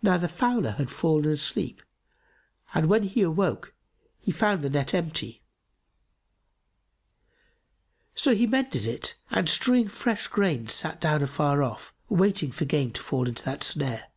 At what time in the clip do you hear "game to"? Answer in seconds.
12.64-13.02